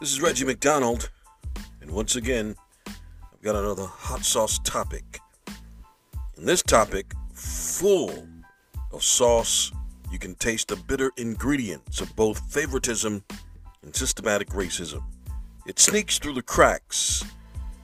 This 0.00 0.12
is 0.12 0.20
Reggie 0.20 0.44
McDonald, 0.44 1.10
and 1.80 1.90
once 1.90 2.14
again, 2.14 2.54
I've 2.86 3.42
got 3.42 3.56
another 3.56 3.82
hot 3.84 4.24
sauce 4.24 4.60
topic. 4.60 5.18
In 6.36 6.44
this 6.44 6.62
topic, 6.62 7.12
full 7.34 8.28
of 8.92 9.02
sauce, 9.02 9.72
you 10.12 10.20
can 10.20 10.36
taste 10.36 10.68
the 10.68 10.76
bitter 10.76 11.10
ingredients 11.16 12.00
of 12.00 12.14
both 12.14 12.38
favoritism 12.48 13.24
and 13.82 13.96
systematic 13.96 14.50
racism. 14.50 15.02
It 15.66 15.80
sneaks 15.80 16.20
through 16.20 16.34
the 16.34 16.42
cracks 16.42 17.24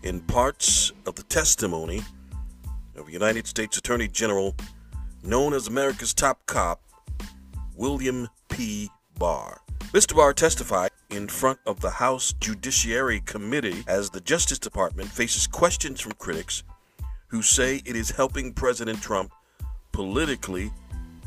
in 0.05 0.21
parts 0.21 0.93
of 1.07 1.17
the 1.17 1.25
testimony 1.25 2.01
of 2.95 3.11
United 3.11 3.49
States 3.49 3.77
Attorney 3.77 4.07
General, 4.07 4.55
known 5.25 5.53
as 5.53 5.67
America's 5.67 6.15
top 6.15 6.47
cop, 6.47 6.81
William 7.75 8.29
P. 8.49 8.89
Barr. 9.19 9.63
Mr. 9.93 10.15
Barr 10.15 10.33
testified 10.33 10.93
in 11.15 11.29
front 11.29 11.59
of 11.67 11.81
the 11.81 11.91
House 11.91 12.33
Judiciary 12.41 13.21
Committee 13.21 13.85
as 13.87 14.11
the 14.11 14.21
Justice 14.21 14.59
Department 14.59 15.09
faces 15.09 15.47
questions 15.47 16.01
from 16.01 16.13
critics 16.13 16.63
who 17.29 17.43
say 17.43 17.83
it 17.85 17.97
is 17.97 18.11
helping 18.11 18.53
President 18.53 19.01
Trump 19.01 19.33
politically 19.93 20.71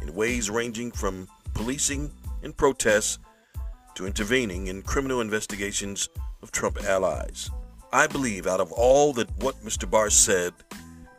in 0.01 0.13
ways 0.13 0.49
ranging 0.49 0.91
from 0.91 1.27
policing 1.53 2.11
and 2.43 2.55
protests 2.55 3.19
to 3.95 4.05
intervening 4.05 4.67
in 4.67 4.81
criminal 4.81 5.21
investigations 5.21 6.09
of 6.41 6.51
Trump 6.51 6.83
allies. 6.83 7.49
I 7.91 8.07
believe 8.07 8.47
out 8.47 8.59
of 8.59 8.71
all 8.71 9.13
that 9.13 9.29
what 9.37 9.55
Mr. 9.63 9.89
Barr 9.89 10.09
said, 10.09 10.53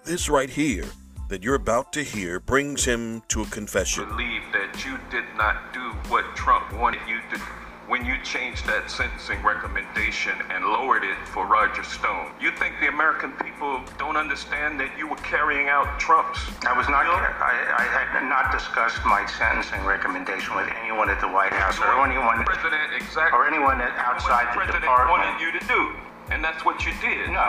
this 0.04 0.28
right 0.28 0.50
here 0.50 0.84
that 1.28 1.42
you're 1.42 1.54
about 1.54 1.92
to 1.92 2.02
hear 2.02 2.40
brings 2.40 2.84
him 2.84 3.22
to 3.28 3.42
a 3.42 3.46
confession. 3.46 4.08
Believe 4.08 4.42
that 4.52 4.84
you 4.84 4.98
did 5.10 5.24
not 5.36 5.72
do 5.72 5.80
what 6.10 6.24
Trump 6.36 6.72
wanted 6.74 7.00
you 7.08 7.18
to 7.32 7.42
when 7.88 8.04
you 8.04 8.20
changed 8.20 8.68
that 8.68 8.90
sentencing 8.92 9.40
recommendation 9.40 10.36
and 10.52 10.60
lowered 10.68 11.02
it 11.02 11.16
for 11.32 11.48
Roger 11.48 11.82
Stone. 11.82 12.36
You 12.36 12.52
think 12.52 12.76
the 12.84 12.92
American 12.92 13.32
people 13.40 13.80
don't 13.96 14.16
understand 14.16 14.78
that 14.78 14.92
you 15.00 15.08
were 15.08 15.16
carrying 15.24 15.72
out 15.72 15.98
Trump's? 15.98 16.38
I 16.68 16.76
was 16.76 16.84
not. 16.92 17.08
I, 17.08 17.56
I 17.80 17.88
had 17.88 18.28
not 18.28 18.52
discussed 18.52 19.00
my 19.08 19.24
sentencing 19.24 19.80
recommendation 19.88 20.52
with 20.52 20.68
anyone 20.84 21.08
at 21.08 21.18
the 21.24 21.32
White 21.32 21.56
House 21.56 21.80
or 21.80 22.04
anyone, 22.04 22.44
President, 22.44 22.92
exactly. 22.92 23.32
or 23.32 23.48
anyone 23.48 23.80
outside 23.80 24.52
the 24.52 24.68
the 24.68 24.84
president 24.84 25.08
wanted 25.08 25.40
you 25.40 25.48
to 25.56 25.62
do, 25.64 25.96
and 26.28 26.44
that's 26.44 26.68
what 26.68 26.84
you 26.84 26.92
did. 27.00 27.32
No. 27.32 27.40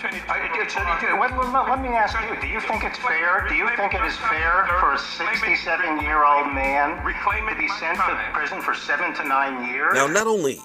It's, 0.00 0.76
well, 0.76 1.66
let 1.68 1.82
me 1.82 1.88
ask 1.88 2.14
you: 2.20 2.40
Do 2.40 2.46
you 2.46 2.60
think 2.60 2.84
it's 2.84 2.98
fair? 2.98 3.46
Do 3.48 3.54
you 3.54 3.68
think 3.76 3.94
it 3.94 4.04
is 4.04 4.16
fair 4.16 4.66
for 4.78 4.92
a 4.92 4.98
67-year-old 4.98 6.54
man 6.54 7.02
to 7.48 7.56
be 7.56 7.68
sent 7.80 7.96
to 7.96 8.30
prison 8.32 8.60
for 8.60 8.74
seven 8.74 9.14
to 9.14 9.24
nine 9.26 9.68
years? 9.68 9.94
Now, 9.94 10.06
not 10.06 10.26
only 10.26 10.58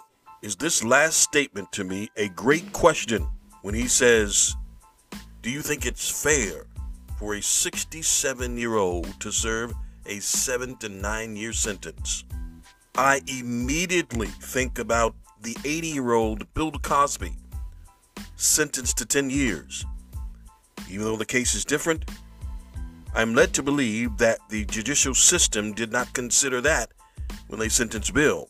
is 0.44 0.56
this 0.56 0.84
last 0.84 1.18
statement 1.18 1.72
to 1.72 1.84
me 1.84 2.10
a 2.18 2.30
great 2.30 2.74
question 2.74 3.28
when 3.62 3.74
he 3.74 3.88
says, 3.88 4.56
Do 5.42 5.50
you 5.50 5.62
think 5.62 5.86
it's 5.86 6.22
fair 6.24 6.66
for 7.18 7.36
a 7.36 7.42
67 7.42 8.58
year 8.58 8.76
old 8.76 9.20
to 9.22 9.32
serve 9.32 9.74
a 10.06 10.20
seven 10.20 10.76
to 10.78 10.90
nine 10.90 11.36
year 11.36 11.54
sentence? 11.54 12.26
I 12.96 13.22
immediately 13.28 14.28
think 14.28 14.78
about 14.78 15.16
the 15.42 15.58
80 15.66 15.88
year 15.88 16.14
old 16.14 16.54
Bill 16.54 16.72
Cosby, 16.72 17.34
sentenced 18.36 18.98
to 18.98 19.06
10 19.06 19.30
years. 19.30 19.86
Even 20.90 21.06
though 21.06 21.16
the 21.16 21.26
case 21.26 21.56
is 21.56 21.66
different, 21.66 22.10
I'm 23.16 23.36
led 23.36 23.54
to 23.54 23.64
believe 23.64 24.18
that 24.18 24.40
the 24.50 24.66
judicial 24.66 25.14
system 25.14 25.74
did 25.74 25.92
not 25.92 26.14
consider 26.14 26.62
that 26.62 26.92
when 27.48 27.60
they 27.60 27.70
sentenced 27.70 28.14
Bill. 28.14 28.50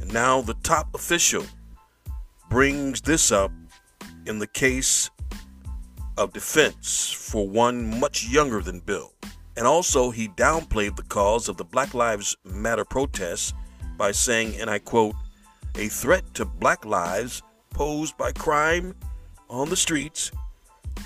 And 0.00 0.12
now 0.12 0.42
the 0.42 0.54
top 0.62 0.94
official 0.94 1.46
brings 2.50 3.00
this 3.00 3.32
up 3.32 3.52
in 4.26 4.38
the 4.38 4.46
case 4.46 5.10
of 6.18 6.32
defense 6.32 7.10
for 7.10 7.48
one 7.48 7.98
much 7.98 8.28
younger 8.28 8.60
than 8.60 8.80
Bill. 8.80 9.12
And 9.56 9.66
also, 9.66 10.10
he 10.10 10.28
downplayed 10.28 10.96
the 10.96 11.02
cause 11.02 11.48
of 11.48 11.56
the 11.56 11.64
Black 11.64 11.94
Lives 11.94 12.36
Matter 12.44 12.84
protests 12.84 13.52
by 13.96 14.12
saying, 14.12 14.60
and 14.60 14.68
I 14.70 14.78
quote, 14.78 15.14
a 15.76 15.88
threat 15.88 16.34
to 16.34 16.44
black 16.44 16.84
lives 16.84 17.42
posed 17.72 18.16
by 18.16 18.32
crime 18.32 18.94
on 19.48 19.68
the 19.68 19.76
streets 19.76 20.30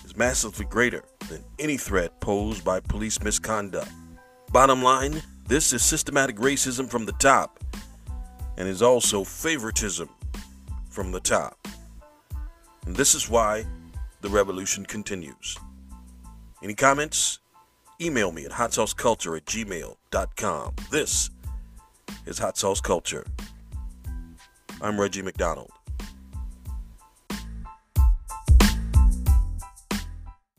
is 0.04 0.16
massively 0.16 0.64
greater 0.64 1.02
than 1.28 1.44
any 1.58 1.76
threat 1.76 2.20
posed 2.20 2.64
by 2.64 2.80
police 2.80 3.22
misconduct. 3.22 3.90
Bottom 4.52 4.82
line, 4.82 5.22
this 5.46 5.72
is 5.72 5.82
systematic 5.82 6.36
racism 6.36 6.88
from 6.88 7.06
the 7.06 7.12
top 7.12 7.62
and 8.56 8.68
is 8.68 8.82
also 8.82 9.24
favoritism 9.24 10.08
from 10.90 11.12
the 11.12 11.20
top. 11.20 11.68
And 12.86 12.96
this 12.96 13.14
is 13.14 13.28
why 13.28 13.66
the 14.20 14.28
revolution 14.28 14.86
continues. 14.86 15.56
Any 16.62 16.74
comments? 16.74 17.40
Email 18.00 18.32
me 18.32 18.44
at 18.44 18.52
hotsauceculture 18.52 19.36
at 19.36 19.44
gmail.com. 19.46 20.74
This 20.90 21.30
is 22.26 22.38
Hot 22.38 22.56
Sauce 22.56 22.80
Culture. 22.80 23.26
I'm 24.80 25.00
Reggie 25.00 25.22
McDonald. 25.22 25.70